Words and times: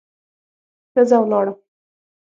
ښځه 0.91 1.17
ولاړه. 1.21 1.53